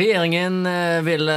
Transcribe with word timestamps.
Regjeringen 0.00 0.66
eh, 0.66 1.02
ville 1.04 1.34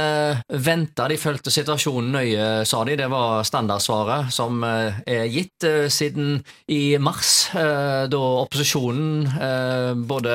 vente, 0.48 1.04
de 1.10 1.16
fulgte 1.20 1.52
situasjonen 1.52 2.14
nøye, 2.14 2.44
sa 2.64 2.80
de. 2.88 2.94
Det 2.96 3.08
var 3.12 3.42
standardsvaret 3.44 4.30
som 4.32 4.62
eh, 4.64 5.02
er 5.04 5.26
gitt 5.28 5.66
eh, 5.68 5.90
siden 5.92 6.38
i 6.72 6.96
mars, 6.96 7.50
da 7.52 8.20
opposisjonen, 8.40 9.26
både 10.08 10.34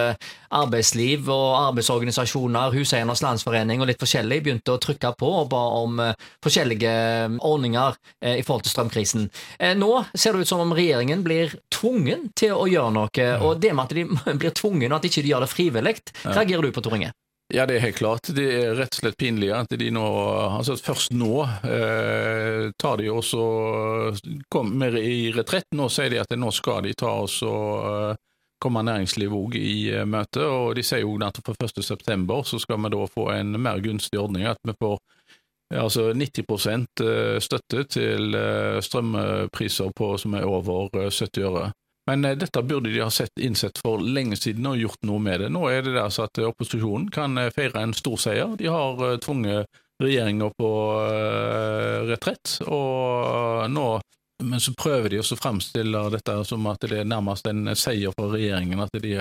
arbeidsliv 0.55 1.27
og 1.31 1.55
arbeidsorganisasjoner, 1.69 2.73
Huseiernes 2.75 3.23
Landsforening 3.25 3.81
og 3.81 3.89
litt 3.89 4.01
forskjellig, 4.01 4.39
begynte 4.45 4.75
å 4.75 4.81
trykke 4.81 5.11
på 5.19 5.29
og 5.41 5.49
ba 5.51 5.61
om 5.79 5.99
forskjellige 6.45 6.93
ordninger 7.45 7.97
i 8.39 8.43
forhold 8.45 8.67
til 8.67 8.73
strømkrisen. 8.75 9.27
Nå 9.81 9.91
ser 10.13 10.35
det 10.35 10.45
ut 10.45 10.51
som 10.51 10.63
om 10.63 10.75
regjeringen 10.77 11.25
blir 11.25 11.55
tvungen 11.73 12.29
til 12.39 12.55
å 12.57 12.67
gjøre 12.69 12.93
noe, 12.97 13.31
og 13.39 13.63
det 13.63 13.73
med 13.73 13.89
at 13.89 13.97
de 13.97 14.37
blir 14.43 14.55
tvungen 14.57 14.91
og 14.91 14.99
at 14.99 15.07
de 15.07 15.13
ikke 15.13 15.27
gjør 15.31 15.45
det 15.45 15.53
frivillig, 15.53 15.97
reagerer 16.29 16.69
du 16.69 16.75
på, 16.75 16.85
Tor 16.85 16.99
Inge? 16.99 17.13
Ja, 17.53 17.65
det 17.65 17.75
er 17.75 17.79
helt 17.87 17.97
klart. 17.97 18.29
Det 18.35 18.45
er 18.45 18.75
rett 18.77 18.93
og 18.93 19.01
slett 19.01 19.17
pinlig 19.17 19.49
at 19.57 19.71
de 19.73 19.87
nå 19.89 20.05
altså 20.05 20.75
Først 20.77 21.15
nå 21.17 21.41
eh, 21.65 22.69
tar 22.77 22.99
de 23.01 23.09
også 23.09 23.45
kommer 24.53 24.97
i 24.99 25.31
retrett. 25.33 25.65
Nå 25.73 25.87
sier 25.89 26.13
de 26.13 26.19
at 26.21 26.35
nå 26.37 26.51
skal 26.53 26.83
de 26.85 26.93
ta 26.93 27.15
oss 27.23 27.39
og 27.47 27.87
eh, 27.89 28.19
komme 28.61 28.83
næringslivet 28.85 29.33
òg 29.33 29.57
i 29.57 29.73
eh, 29.95 30.05
møte. 30.05 30.45
og 30.45 30.75
De 30.77 30.85
sier 30.85 31.07
òg 31.09 31.25
at 31.25 31.41
fra 31.41 31.55
1.9 31.57 32.43
så 32.51 32.61
skal 32.61 32.83
vi 32.83 32.93
da 32.93 33.09
få 33.17 33.29
en 33.33 33.57
mer 33.57 33.81
gunstig 33.81 34.21
ordning. 34.21 34.45
At 34.45 34.61
vi 34.61 34.77
får 34.77 34.99
altså 35.73 36.11
90 36.13 36.45
eh, 37.01 37.39
støtte 37.41 37.83
til 37.89 38.35
eh, 38.35 38.77
strømpriser 38.81 39.89
på, 39.95 40.17
som 40.17 40.37
er 40.37 40.45
over 40.45 41.09
70 41.09 41.49
øre. 41.49 41.71
Men 42.09 42.25
eh, 42.25 42.37
dette 42.37 42.63
burde 42.63 42.89
de 42.89 42.99
ha 42.99 43.09
sett, 43.09 43.37
innsett 43.39 43.77
for 43.77 44.01
lenge 44.01 44.37
siden 44.37 44.65
og 44.65 44.79
gjort 44.81 45.05
noe 45.05 45.21
med 45.21 45.43
det. 45.43 45.51
Nå 45.53 45.67
er 45.69 45.85
det 45.85 45.99
altså 46.01 46.25
at 46.25 46.41
opposisjonen 46.41 47.09
kan 47.13 47.37
eh, 47.37 47.51
feire 47.53 47.83
en 47.85 47.93
stor 47.93 48.17
seier. 48.17 48.55
De 48.57 48.69
har 48.71 49.03
eh, 49.05 49.19
tvunget 49.21 49.69
regjeringa 49.99 50.47
på 50.55 50.67
retrett, 52.07 52.53
og 52.71 53.65
nå 53.67 53.87
men 54.47 54.61
så 54.63 54.71
prøver 54.79 55.11
de 55.11 55.17
å 55.19 55.35
fremstille 55.35 56.03
dette 56.13 56.37
som 56.47 56.69
at 56.71 56.85
det 56.87 57.01
er 57.01 57.09
nærmest 57.11 57.49
en 57.51 57.73
seier 57.75 58.13
for 58.15 58.31
regjeringen, 58.31 58.79
at 58.79 58.95
de 59.03 59.11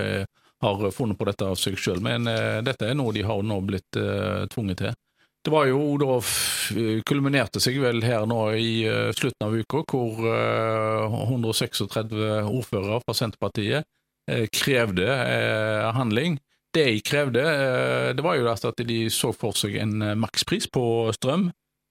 har 0.63 0.85
funnet 0.95 1.19
på 1.19 1.27
dette 1.27 1.49
av 1.51 1.59
seg 1.59 1.75
selv. 1.83 2.07
Men 2.07 2.31
dette 2.63 2.87
er 2.87 2.95
noe 2.95 3.11
de 3.17 3.27
har 3.27 3.43
nå 3.43 3.57
blitt 3.67 3.99
tvunget 4.55 4.85
til. 4.85 4.95
Det 5.45 5.53
var 5.55 5.69
jo 5.71 5.81
da 6.01 6.19
kulminerte 7.09 7.61
seg 7.63 7.79
vel 7.81 8.03
her 8.05 8.27
nå 8.29 8.41
i 8.59 8.73
uh, 8.89 9.11
slutten 9.17 9.47
av 9.47 9.55
uka, 9.55 9.85
hvor 9.89 10.19
uh, 10.27 11.15
136 11.29 12.13
ordførere 12.49 13.01
fra 13.05 13.17
Senterpartiet 13.17 13.89
krevde 14.53 15.07
handling. 15.97 16.35
Det 16.77 16.83
de 16.85 16.99
krevde, 17.01 17.41
det 18.13 18.21
var 18.21 18.35
jo 18.37 18.51
at 18.53 18.83
de 18.85 18.99
så 19.09 19.31
for 19.33 19.57
seg 19.57 19.79
en 19.81 20.03
makspris 20.21 20.67
på 20.69 20.83
strøm. 21.17 21.47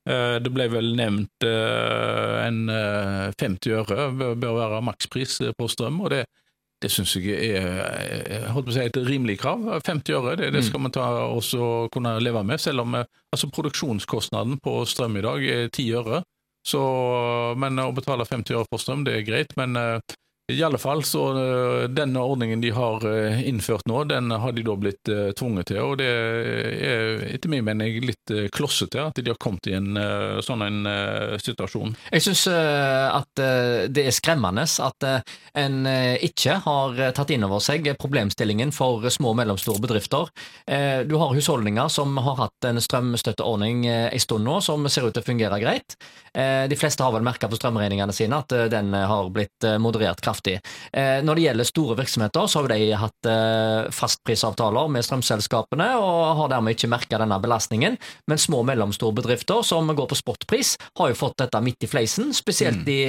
Det 0.06 0.52
ble 0.54 0.68
vel 0.70 0.92
nevnt 1.00 1.48
en 1.48 2.60
50 2.70 3.74
øre 3.80 4.06
bør 4.38 4.54
være 4.60 4.84
makspris 4.86 5.40
på 5.58 5.70
strøm, 5.74 5.98
og 6.06 6.14
det, 6.14 6.28
det 6.84 6.92
syns 6.94 7.16
jeg 7.18 7.58
er 7.58 8.50
holdt 8.54 8.68
på 8.68 8.74
å 8.74 8.76
si, 8.76 8.84
et 8.86 9.00
rimelig 9.08 9.40
krav. 9.42 9.64
50 9.86 10.18
øre 10.20 10.36
det, 10.38 10.52
det 10.54 10.64
skal 10.68 10.84
man 10.84 10.94
ta 10.94 11.06
også 11.26 11.88
kunne 11.94 12.18
leve 12.22 12.44
med, 12.46 12.62
selv 12.62 12.86
om 12.86 13.00
altså 13.00 13.50
produksjonskostnaden 13.54 14.60
på 14.64 14.80
strøm 14.90 15.18
i 15.18 15.26
dag 15.26 15.48
er 15.56 15.72
10 15.72 15.88
øre. 16.04 16.22
Så, 16.68 16.82
men 17.58 17.80
å 17.80 17.94
betale 17.96 18.28
50 18.28 18.60
øre 18.60 18.70
for 18.70 18.84
strøm, 18.84 19.06
det 19.08 19.16
er 19.16 19.28
greit. 19.28 19.56
Men 19.58 19.78
i 20.52 20.64
alle 20.64 20.78
fall, 20.78 21.04
så 21.04 21.22
eh, 21.30 21.90
denne 21.92 22.22
ordningen 22.24 22.62
de 22.62 22.70
har 22.72 23.04
eh, 23.04 23.42
innført 23.50 23.84
nå, 23.86 24.06
den 24.08 24.32
har 24.32 24.54
de 24.56 24.64
da 24.64 24.76
blitt 24.80 25.10
uh, 25.12 25.34
tvunget 25.36 25.68
til. 25.74 25.82
Og 25.84 25.98
det 26.00 26.08
er 26.08 27.26
etter 27.34 27.52
min 27.52 27.66
mening 27.68 27.98
litt 28.08 28.32
klossete 28.56 29.10
at 29.10 29.20
de 29.20 29.28
har 29.28 29.40
kommet 29.44 29.68
i 29.68 29.76
en 29.76 30.00
sånn 30.44 30.64
en 30.64 30.88
situasjon. 31.42 31.94
Jeg 32.12 32.24
syns 32.24 32.46
at 32.52 33.40
det 33.92 34.04
er 34.04 34.16
skremmende 34.16 34.64
at 34.64 35.06
en 35.58 35.78
ikke 36.24 36.58
har 36.66 37.00
tatt 37.16 37.32
inn 37.34 37.46
over 37.48 37.62
seg 37.64 37.88
problemstillingen 38.00 38.74
for 38.76 39.08
små 39.14 39.32
og 39.34 39.40
mellomstore 39.40 39.84
bedrifter. 39.84 40.32
Du 41.08 41.16
har 41.20 41.36
husholdninger 41.36 41.92
som 41.94 42.18
har 42.24 42.40
hatt 42.42 42.68
en 42.70 42.82
strømstøtteordning 42.84 43.86
en 43.88 44.24
stund 44.24 44.48
nå, 44.48 44.60
som 44.66 44.88
ser 44.92 45.08
ut 45.08 45.16
til 45.16 45.24
å 45.24 45.30
fungere 45.30 45.62
greit. 45.64 45.98
De 46.34 46.80
fleste 46.80 47.06
har 47.06 47.16
vel 47.16 47.26
merka 47.26 47.50
på 47.50 47.60
strømregningene 47.60 48.16
sine 48.16 48.44
at 48.44 48.54
den 48.74 48.92
har 48.98 49.32
blitt 49.34 49.72
moderert 49.82 50.22
kraftig 50.24 50.37
kraftig. 50.38 50.60
Eh, 50.94 51.24
når 51.24 51.36
det 51.36 51.42
gjelder 51.42 51.68
store 51.68 51.98
virksomheter, 51.98 52.48
så 52.48 52.62
har 52.62 52.70
de 52.70 52.94
hatt 52.94 53.26
eh, 53.26 53.92
fastprisavtaler 53.92 54.90
med 54.90 55.06
strømselskapene 55.06 55.90
og 55.98 56.38
har 56.42 56.52
dermed 56.52 56.76
ikke 56.76 56.90
merka 56.90 57.18
denne 57.18 57.40
belastningen. 57.40 57.98
Men 58.28 58.38
små 58.38 58.62
og 58.62 58.68
mellomstore 58.70 59.16
bedrifter 59.16 59.64
som 59.64 59.88
går 59.88 60.08
på 60.08 60.18
spotpris, 60.18 60.78
har 60.98 61.10
jo 61.12 61.18
fått 61.18 61.40
dette 61.42 61.62
midt 61.62 61.84
i 61.84 61.88
fleisen. 61.90 62.34
Spesielt 62.34 62.86
mm. 62.86 62.92
i 62.92 63.02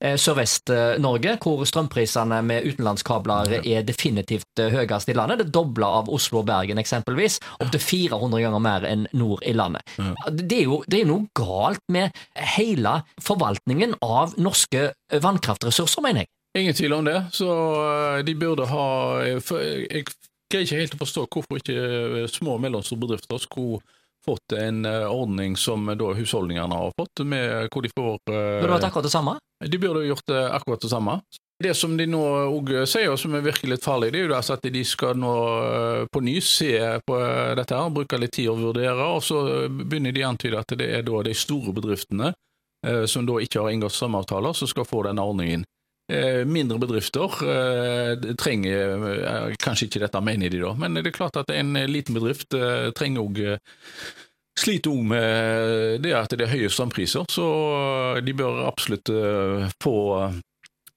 eh, 0.00 0.16
Sørvest-Norge, 0.16 1.38
hvor 1.42 1.64
strømprisene 1.64 2.42
med 2.42 2.66
utenlandskabler 2.66 3.60
er 3.62 3.86
definitivt 3.86 4.62
høyest 4.72 5.10
i 5.10 5.16
landet. 5.16 5.42
Det 5.44 5.54
dobler 5.54 6.00
av 6.02 6.10
Oslo 6.12 6.42
og 6.42 6.48
Bergen 6.50 6.80
eksempelvis. 6.80 7.38
Opptil 7.62 7.82
400 7.82 8.42
ganger 8.44 8.62
mer 8.62 8.86
enn 8.88 9.06
nord 9.16 9.42
i 9.46 9.54
landet. 9.56 9.86
Det 10.32 10.62
er 10.62 10.68
jo 10.68 10.82
det 10.88 11.02
er 11.02 11.08
noe 11.08 11.28
galt 11.36 11.82
med 11.92 12.12
hele 12.56 12.98
forvaltningen 13.22 13.96
av 14.04 14.34
norske 14.40 14.90
vannkraftressurser, 15.22 16.02
mener 16.04 16.24
jeg. 16.24 16.32
Ingen 16.58 16.74
tvil 16.74 16.92
om 16.92 17.04
det. 17.04 17.24
Så 17.32 17.48
eh, 18.16 18.24
de 18.24 18.34
burde 18.34 18.68
ha 18.68 18.86
Jeg 19.24 20.04
greier 20.52 20.66
ikke 20.66 20.80
helt 20.82 20.96
å 20.96 21.00
forstå 21.00 21.26
hvorfor 21.32 21.60
ikke 21.62 21.76
eh, 21.76 22.26
små 22.30 22.58
og 22.58 22.64
mellomstore 22.64 23.00
bedrifter 23.06 23.40
skulle 23.40 23.80
fått 24.22 24.54
en 24.54 24.84
eh, 24.86 25.06
ordning 25.08 25.56
som 25.56 25.88
da 25.98 26.10
husholdningene 26.14 26.76
har 26.76 26.92
fått, 26.98 27.24
med 27.24 27.72
hvor 27.72 27.82
de 27.82 27.92
får 27.94 28.20
Burde 28.28 28.74
vært 28.74 28.90
akkurat 28.90 29.08
det 29.08 29.14
samme? 29.14 29.38
De 29.64 29.80
burde 29.80 30.04
gjort 30.04 30.28
det 30.28 30.44
akkurat 30.58 30.84
det 30.84 30.92
samme. 30.92 31.16
Det 31.62 31.72
som 31.78 31.96
de 31.96 32.04
nå 32.10 32.20
òg 32.50 32.72
sier, 32.90 33.14
som 33.16 33.34
er 33.38 33.44
virkelig 33.44 33.76
litt 33.76 33.84
farlig, 33.86 34.10
det 34.12 34.18
er 34.18 34.24
jo 34.26 34.34
altså 34.34 34.56
at 34.56 34.64
de 34.74 34.80
skal 34.86 35.18
nå 35.18 35.34
på 36.10 36.22
ny 36.26 36.40
se 36.42 36.72
på 37.06 37.18
dette, 37.54 37.76
her, 37.76 37.92
bruke 37.94 38.18
litt 38.18 38.34
tid 38.34 38.50
å 38.50 38.56
vurdere, 38.58 39.06
og 39.06 39.22
så 39.22 39.68
begynner 39.70 40.16
de 40.16 40.24
å 40.24 40.32
antyde 40.32 40.58
at 40.58 40.74
det 40.80 40.88
er 40.96 41.04
da 41.06 41.20
de 41.22 41.36
store 41.38 41.74
bedriftene 41.76 42.32
som 43.06 43.28
da 43.28 43.36
ikke 43.38 43.62
har 43.62 43.70
inngått 43.70 43.94
strømavtaler, 43.94 44.58
som 44.58 44.72
skal 44.72 44.88
få 44.88 45.04
denne 45.06 45.22
ordningen. 45.22 45.62
Eh, 46.12 46.44
mindre 46.44 46.78
bedrifter 46.78 47.30
eh, 47.52 48.34
trenger 48.36 49.04
eh, 49.22 49.54
kanskje 49.56 49.86
ikke 49.86 50.02
dette, 50.02 50.20
mener 50.20 50.50
de 50.52 50.60
da, 50.60 50.74
men 50.76 50.98
det 50.98 51.08
er 51.08 51.14
klart 51.16 51.38
at 51.40 51.52
en 51.54 51.72
liten 51.88 52.16
bedrift 52.18 52.52
trenger 52.98 53.22
òg 53.22 53.40
sliter 54.60 54.92
òg 54.92 55.06
med 55.08 56.02
det 56.04 56.12
at 56.12 56.34
det 56.36 56.44
er 56.44 56.52
høye 56.52 56.68
strømpriser, 56.68 57.24
så 57.32 57.46
de 58.20 58.34
bør 58.36 58.66
absolutt 58.66 59.08
få 59.80 59.94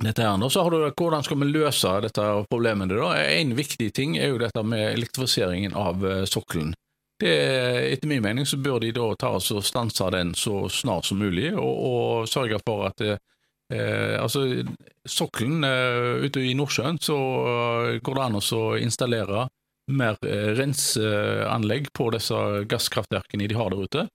dette 0.04 0.26
her 0.26 0.36
nå. 0.42 0.50
Så 0.52 0.66
har 0.66 0.74
du 0.74 0.82
hvordan 0.90 1.24
skal 1.24 1.40
vi 1.40 1.48
løse 1.54 1.94
dette 2.04 2.26
problemet? 2.52 2.92
da? 2.92 3.14
En 3.38 3.54
viktig 3.56 3.88
ting 3.96 4.18
er 4.20 4.34
jo 4.34 4.42
dette 4.42 4.66
med 4.68 4.90
elektrifiseringen 4.98 5.78
av 5.80 6.04
sokkelen. 6.28 6.74
Det, 7.24 7.32
etter 7.94 8.12
min 8.12 8.26
mening 8.26 8.50
så 8.50 8.60
bør 8.60 8.84
de 8.84 8.92
da 8.92 9.08
ta 9.16 9.32
oss 9.38 9.48
og 9.56 9.64
stanse 9.64 10.10
den 10.12 10.36
så 10.36 10.66
snart 10.68 11.08
som 11.08 11.24
mulig, 11.24 11.54
og, 11.56 11.72
og 11.88 12.28
sørge 12.28 12.60
for 12.68 12.90
at 12.90 13.00
det, 13.00 13.16
Eh, 13.74 14.22
altså, 14.22 14.46
sokkelen 15.10 15.64
eh, 15.66 16.26
ute 16.28 16.44
i 16.46 16.54
Nordsjøen 16.58 17.00
så 17.02 17.18
eh, 17.18 18.00
går 18.06 18.18
det 18.18 18.26
an 18.26 18.38
å 18.38 18.64
installere 18.78 19.48
mer 19.92 20.18
eh, 20.26 20.52
renseanlegg 20.58 21.92
på 21.94 22.10
disse 22.14 22.42
gasskraftverkene 22.70 23.48
de 23.50 23.58
har 23.58 23.74
der 23.74 23.86
ute. 23.86 24.08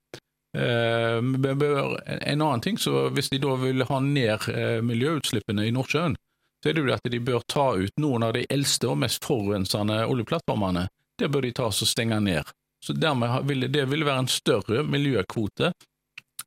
Eh, 0.57 1.19
en 1.19 2.43
annen 2.43 2.61
ting, 2.61 2.79
så 2.79 3.09
hvis 3.15 3.31
de 3.31 3.43
da 3.43 3.57
vil 3.59 3.87
ha 3.87 4.01
ned 4.03 4.49
eh, 4.55 4.79
miljøutslippene 4.87 5.67
i 5.67 5.75
Nordsjøen, 5.75 6.17
så 6.61 6.71
er 6.71 6.77
det 6.77 6.85
jo 6.85 6.95
at 6.95 7.11
de 7.11 7.21
bør 7.25 7.45
ta 7.49 7.71
ut 7.79 8.03
noen 8.03 8.27
av 8.27 8.35
de 8.37 8.45
eldste 8.53 8.91
og 8.91 8.99
mest 9.03 9.25
forurensende 9.25 10.03
oljeplattformene. 10.07 10.89
Det 11.19 11.31
bør 11.33 11.47
de 11.47 11.55
ta 11.57 11.71
og 11.71 11.89
stenge 11.89 12.19
ned. 12.23 12.51
Så 12.85 12.95
dermed 12.97 13.49
vil 13.49 13.67
det 13.73 13.87
vil 13.91 14.05
være 14.07 14.25
en 14.25 14.31
større 14.31 14.85
miljøkvote 14.89 15.73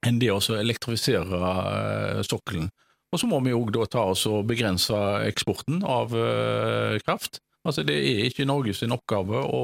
enn 0.06 0.20
det 0.20 0.32
å 0.34 0.40
elektrifisere 0.58 2.22
sokkelen. 2.26 2.70
Og 3.14 3.22
så 3.22 3.30
må 3.30 3.40
vi 3.46 3.54
òg 3.54 3.76
ta 3.94 4.08
oss 4.10 4.26
og 4.26 4.48
begrense 4.50 4.98
eksporten 5.28 5.84
av 5.86 6.16
uh, 6.18 6.98
kraft. 7.06 7.38
Altså 7.64 7.86
Det 7.86 7.96
er 7.96 8.26
ikke 8.28 8.48
Norges 8.50 8.82
oppgave 8.84 9.44
å 9.46 9.64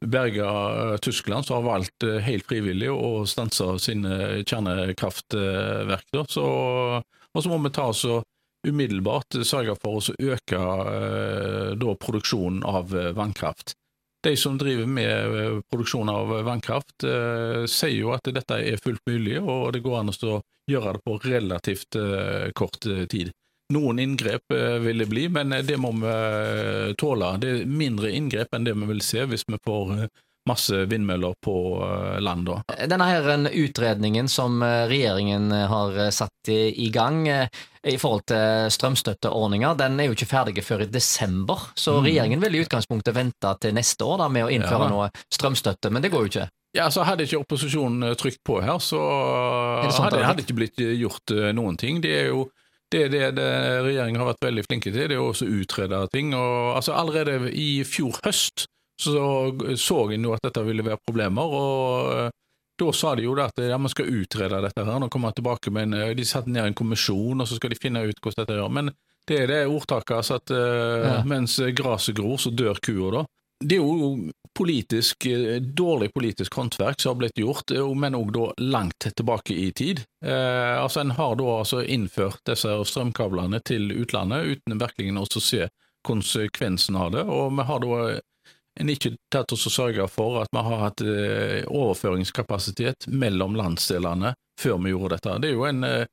berge 0.00 0.42
uh, 0.42 0.96
Tyskland, 0.98 1.46
som 1.46 1.60
har 1.60 1.68
valgt 1.68 2.02
uh, 2.08 2.18
helt 2.18 2.48
frivillig 2.50 2.90
å 2.90 3.22
stanse 3.30 3.78
sine 3.78 4.42
kjernekraftverk. 4.42 6.10
Og 6.18 6.34
så 6.34 7.52
må 7.52 7.62
vi 7.62 7.74
ta 7.76 7.86
oss 7.94 8.02
og 8.10 8.26
umiddelbart 8.66 9.38
sørge 9.46 9.78
for 9.80 10.00
å 10.00 10.14
øke 10.34 10.58
da, 11.80 11.92
produksjonen 12.02 12.64
av 12.68 12.90
vannkraft. 13.16 13.72
De 14.20 14.34
som 14.36 14.58
driver 14.60 14.84
med 14.84 15.62
produksjon 15.72 16.10
av 16.12 16.34
vannkraft, 16.44 17.06
sier 17.72 17.94
jo 17.94 18.10
at 18.12 18.28
dette 18.28 18.58
er 18.60 18.82
fullt 18.84 19.00
mulig, 19.08 19.38
og 19.40 19.70
det 19.72 19.80
går 19.80 19.96
an 20.02 20.12
å 20.12 20.34
gjøre 20.70 20.96
det 20.96 21.04
på 21.06 21.18
relativt 21.24 21.98
uh, 21.98 22.48
kort 22.56 22.80
uh, 22.86 23.04
tid. 23.10 23.32
Noen 23.74 24.00
inngrep 24.02 24.50
uh, 24.54 24.78
vil 24.82 25.04
det 25.04 25.10
bli, 25.10 25.28
men 25.32 25.54
det 25.66 25.78
må 25.78 25.92
vi 26.00 26.16
tåle. 26.98 27.36
Det 27.42 27.52
er 27.52 27.70
mindre 27.70 28.10
inngrep 28.14 28.56
enn 28.56 28.66
det 28.66 28.74
vi 28.78 28.90
vil 28.94 29.04
se 29.04 29.26
hvis 29.30 29.46
vi 29.48 29.60
får 29.66 30.08
masse 30.48 30.86
vindmøller 30.88 31.34
på 31.44 31.54
land. 32.24 32.46
da. 32.48 32.62
Denne 32.88 33.06
her 33.06 33.26
utredningen 33.52 34.26
som 34.32 34.62
regjeringen 34.64 35.52
har 35.52 35.98
satt 36.16 36.48
i 36.48 36.88
gang 36.90 37.28
i 37.28 37.96
forhold 38.00 38.24
til 38.32 38.72
strømstøtteordninger, 38.72 39.76
den 39.78 40.00
er 40.00 40.08
jo 40.08 40.16
ikke 40.16 40.30
ferdig 40.32 40.64
før 40.64 40.86
i 40.86 40.88
desember. 40.90 41.68
Så 41.76 41.98
mm. 41.98 42.08
regjeringen 42.08 42.42
vil 42.42 42.56
i 42.56 42.64
utgangspunktet 42.64 43.14
vente 43.14 43.52
til 43.60 43.76
neste 43.76 44.08
år 44.08 44.24
da, 44.24 44.30
med 44.32 44.48
å 44.48 44.50
innføre 44.56 44.88
ja. 44.88 44.90
noe 44.96 45.10
strømstøtte, 45.28 45.92
men 45.92 46.02
det 46.02 46.10
går 46.16 46.24
jo 46.24 46.32
ikke. 46.32 46.48
Ja, 46.76 46.86
så 46.94 47.02
Hadde 47.02 47.24
ikke 47.26 47.40
opposisjonen 47.42 48.12
trykt 48.14 48.44
på 48.46 48.60
her, 48.62 48.78
så 48.78 49.00
hadde 49.90 50.20
det 50.22 50.44
ikke 50.44 50.58
blitt 50.60 50.78
gjort 50.78 51.32
noen 51.56 51.74
ting. 51.80 51.98
Det 52.04 52.12
er 52.14 52.28
jo 52.30 52.44
det, 52.90 53.08
det, 53.08 53.22
det 53.38 53.48
regjeringen 53.84 54.18
har 54.18 54.32
vært 54.32 54.46
veldig 54.48 54.64
flinke 54.66 54.90
til, 54.90 55.06
det 55.10 55.14
er 55.14 55.22
også 55.22 55.46
å 55.46 55.58
utrede 55.62 56.00
ting. 56.14 56.32
Og, 56.34 56.76
altså, 56.78 56.94
allerede 56.98 57.52
i 57.54 57.82
fjor 57.86 58.18
høst 58.24 58.66
så 59.00 59.12
så 59.80 60.00
en 60.12 60.24
jo 60.26 60.34
at 60.34 60.42
dette 60.44 60.62
ville 60.66 60.84
være 60.84 61.00
problemer. 61.06 61.54
og 61.60 62.10
eh, 62.12 62.32
da 62.80 62.92
sa 62.96 63.14
de 63.16 63.24
jo 63.24 63.36
at 63.40 63.60
ja, 63.60 63.78
man 63.78 63.92
skal 63.92 64.08
utrede 64.08 64.60
dette. 64.60 64.84
her, 64.84 64.98
Nå 65.00 65.08
kommer 65.08 65.32
tilbake 65.32 65.70
med 65.70 65.88
en, 65.88 65.94
eh, 65.94 66.14
De 66.14 66.24
satte 66.24 66.50
ned 66.50 66.66
en 66.66 66.76
kommisjon, 66.76 67.40
og 67.40 67.48
så 67.48 67.56
skal 67.56 67.70
de 67.70 67.80
finne 67.80 68.02
ut 68.04 68.20
hvordan 68.20 68.44
dette 68.44 68.58
gjør. 68.58 68.72
Men 68.76 68.90
det 69.28 69.38
er 69.38 69.46
det 69.46 69.60
ordtaket 69.68 70.16
altså 70.16 70.40
at 70.40 70.50
ja. 70.50 71.22
mens 71.28 71.58
gresset 71.76 72.16
gror, 72.16 72.36
så 72.40 72.50
dør 72.50 72.80
kua. 72.82 73.10
da. 73.14 73.24
Det 73.60 73.76
er 73.76 73.84
jo 73.84 74.30
politisk, 74.56 75.26
eh, 75.26 75.60
dårlig 75.60 76.10
politisk 76.14 76.54
håndverk 76.56 77.00
som 77.00 77.12
har 77.12 77.18
blitt 77.20 77.38
gjort, 77.38 77.70
eh, 77.70 77.94
men 77.94 78.16
òg 78.16 78.32
da 78.32 78.46
langt 78.58 78.98
tilbake 78.98 79.54
i 79.54 79.70
tid. 79.72 80.02
Eh, 80.24 80.76
altså 80.80 81.00
En 81.00 81.10
har 81.10 81.36
da 81.36 81.44
altså 81.60 81.84
innført 81.84 82.40
disse 82.44 82.68
strømkablene 82.68 83.60
til 83.64 83.92
utlandet 83.92 84.56
uten 84.56 84.80
virkelig 84.80 85.12
å 85.16 85.40
se 85.40 85.68
konsekvensen 86.06 86.96
av 86.96 87.12
det, 87.12 87.24
og 87.28 87.52
vi 87.56 87.62
har 87.68 87.80
da 87.80 88.20
en 88.80 88.92
ikke 88.92 89.14
tatt 89.32 89.52
oss 89.52 89.66
å 89.68 89.72
sørge 89.72 90.06
for 90.10 90.40
at 90.42 90.50
vi 90.54 90.62
har 90.64 90.84
hatt 90.84 91.02
eh, 91.04 91.66
overføringskapasitet 91.66 93.08
mellom 93.12 93.58
landsdelene 93.58 94.34
før 94.60 94.80
vi 94.84 94.94
gjorde 94.94 95.18
dette. 95.18 95.36
Det 95.42 95.50
er 95.50 95.56
jo 95.56 95.66
en, 95.68 95.84
eh, 95.84 96.06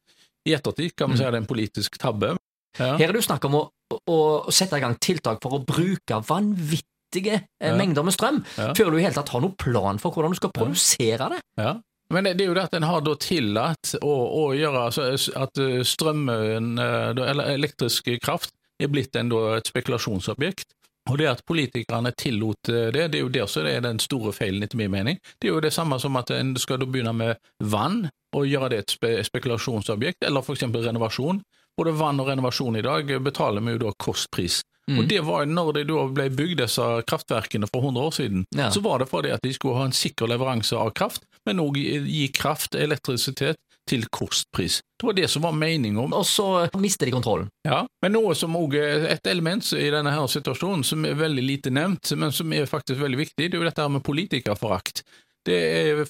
I 0.48 0.56
ettertid 0.56 0.96
kan 0.96 1.12
vi 1.12 1.20
si 1.20 1.26
det 1.26 1.34
er 1.34 1.42
en 1.42 1.50
politisk 1.50 1.98
tabbe. 2.00 2.36
Ja. 2.78 2.94
Her 2.98 3.10
er 3.10 3.16
det 3.16 3.22
jo 3.22 3.28
snakk 3.28 3.48
om 3.50 3.58
å, 3.60 3.64
å, 3.94 3.98
å 4.18 4.54
sette 4.54 4.80
i 4.80 4.84
gang 4.84 4.96
tiltak 5.02 5.42
for 5.44 5.58
å 5.58 5.64
bruke 5.66 6.22
vanvittig 6.28 6.86
vanvittige 7.08 7.48
eh, 7.60 7.70
ja. 7.70 7.76
mengder 7.76 8.04
med 8.04 8.14
strøm 8.14 8.44
ja. 8.58 8.74
før 8.76 8.92
du 8.92 8.98
i 9.00 9.04
hele 9.04 9.16
tatt 9.16 9.30
har 9.30 9.42
noen 9.42 9.56
plan 9.56 10.00
for 10.00 10.12
hvordan 10.12 10.32
du 10.32 10.38
skal 10.38 10.52
produsere 10.52 11.30
det. 11.30 11.42
Ja. 11.58 11.80
Men 12.10 12.24
det, 12.24 12.42
er 12.42 12.48
jo 12.48 12.54
det 12.56 12.70
at 12.70 12.74
en 12.74 12.84
har 12.88 13.02
da 13.02 13.16
tillatt 13.20 13.98
å, 14.02 14.14
å 14.48 14.54
gjøre 14.56 14.86
altså, 14.88 15.12
at 15.36 15.58
eh, 15.60 15.84
strømmen, 15.84 16.78
eh, 16.80 17.10
eller 17.10 17.52
elektrisk 17.52 18.08
kraft, 18.24 18.54
er 18.80 18.88
blitt 18.88 19.16
en, 19.16 19.30
da, 19.30 19.58
et 19.58 19.68
spekulasjonsobjekt. 19.68 20.74
Og 21.08 21.18
det 21.18 21.28
at 21.30 21.44
politikerne 21.48 22.12
tillot 22.20 22.68
det, 22.68 22.92
det 22.92 23.16
er 23.16 23.22
jo 23.22 23.32
der 23.32 23.48
så 23.48 23.62
det 23.64 23.78
er 23.78 23.84
den 23.86 24.00
store 24.00 24.34
feilen, 24.36 24.64
etter 24.64 24.78
min 24.78 24.92
mening. 24.92 25.20
Det 25.40 25.48
er 25.48 25.54
jo 25.54 25.62
det 25.64 25.72
samme 25.72 25.96
som 26.04 26.16
at 26.20 26.34
en 26.36 26.52
skal 26.60 26.84
begynne 26.84 27.14
med 27.16 27.40
vann 27.64 28.10
og 28.36 28.48
gjøre 28.48 28.74
det 28.74 28.80
et 28.82 28.92
spe 28.92 29.14
spekulasjonsobjekt, 29.24 30.28
eller 30.28 30.52
eksempel 30.52 30.84
renovasjon. 30.84 31.40
Både 31.78 31.94
vann 31.98 32.20
og 32.20 32.32
renovasjon 32.32 32.80
i 32.80 32.86
dag 32.86 33.12
betaler 33.24 33.62
vi 33.62 33.76
jo 33.76 33.84
da 33.86 33.94
kostpris. 34.02 34.62
Mm. 34.88 35.00
Og 35.00 35.08
det 35.10 35.20
var 35.28 35.48
når 35.52 35.74
de 35.76 35.84
da 35.90 36.04
ble 36.16 36.30
bygd 36.32 36.62
disse 36.62 36.84
kraftverkene 37.10 37.68
for 37.68 37.84
100 37.84 38.06
år 38.08 38.14
siden, 38.16 38.46
ja. 38.56 38.70
så 38.72 38.82
var 38.82 39.04
det 39.04 39.10
fordi 39.12 39.34
at 39.36 39.44
de 39.44 39.52
skulle 39.54 39.76
ha 39.76 39.88
en 39.90 39.96
sikker 39.96 40.32
leveranse 40.32 40.78
av 40.80 40.94
kraft, 40.96 41.28
men 41.46 41.60
òg 41.60 41.76
gi 41.78 42.28
kraft, 42.36 42.76
elektrisitet, 42.76 43.60
til 43.88 44.06
kostpris. 44.12 44.82
Det 45.00 45.06
var 45.08 45.14
det 45.14 45.28
som 45.32 45.42
var 45.42 45.54
meningen. 45.56 46.14
Og 46.14 46.26
så 46.26 46.68
mister 46.76 47.08
de 47.08 47.14
kontrollen. 47.16 47.48
Ja, 47.64 47.86
men 48.04 48.14
noe 48.18 48.36
som 48.36 48.56
òg 48.60 48.76
er 48.76 49.06
et 49.14 49.30
element 49.32 49.70
i 49.78 49.88
denne 49.94 50.12
her 50.12 50.28
situasjonen 50.32 50.84
som 50.88 51.06
er 51.08 51.16
veldig 51.16 51.46
lite 51.46 51.74
nevnt, 51.74 52.12
men 52.20 52.36
som 52.36 52.54
er 52.54 52.68
faktisk 52.70 53.00
veldig 53.00 53.22
viktig, 53.22 53.48
det 53.48 53.56
er 53.56 53.62
jo 53.62 53.68
dette 53.68 53.86
her 53.86 53.94
med 53.94 54.04
politikerforakt. 54.04 55.06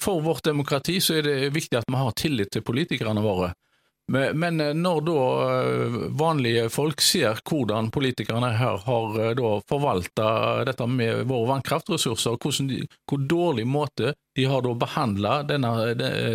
For 0.02 0.24
vårt 0.24 0.48
demokrati 0.48 0.98
så 0.98 1.20
er 1.20 1.28
det 1.28 1.36
viktig 1.54 1.78
at 1.78 1.86
vi 1.86 2.00
har 2.00 2.16
tillit 2.18 2.50
til 2.50 2.66
politikerne 2.66 3.22
våre. 3.22 3.52
Men 4.12 4.60
eh, 4.60 4.74
når 4.74 5.00
da 5.04 5.22
eh, 5.44 5.96
vanlige 6.16 6.68
folk 6.72 7.02
ser 7.04 7.42
hvordan 7.44 7.90
politikerne 7.92 8.54
her 8.56 8.80
har 8.86 9.18
eh, 9.20 9.34
da 9.36 9.50
forvalta 9.68 10.28
dette 10.64 10.86
med 10.88 11.26
våre 11.28 11.50
vannkraftressurser, 11.52 12.38
de, 12.70 12.80
hvor 13.04 13.26
dårlig 13.28 13.66
måte 13.68 14.14
de 14.36 14.48
har 14.48 14.64
da 14.64 14.72
behandla 14.80 15.42
denne, 15.50 15.74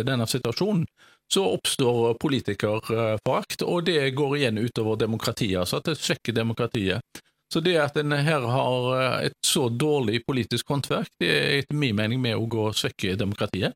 denne 0.06 0.26
situasjonen, 0.30 0.86
så 1.32 1.42
oppstår 1.56 2.14
politikerforakt, 2.20 3.64
og 3.66 3.86
det 3.88 4.12
går 4.14 4.36
igjen 4.38 4.60
utover 4.60 5.00
demokratiet, 5.00 5.64
altså 5.64 5.80
at 5.80 5.88
det 5.88 5.98
svekker 5.98 6.36
demokratiet. 6.36 7.22
Så 7.50 7.62
det 7.64 7.74
at 7.80 7.96
en 7.98 8.12
her 8.12 8.44
har 8.50 8.90
et 9.24 9.38
så 9.46 9.66
dårlig 9.72 10.20
politisk 10.28 10.68
håndverk, 10.68 11.10
det 11.18 11.30
er 11.32 11.56
etter 11.62 11.78
min 11.80 11.96
mening 11.96 12.20
med 12.22 12.36
å 12.36 12.46
gå 12.50 12.68
og 12.68 12.76
svekke 12.78 13.16
demokratiet. 13.18 13.74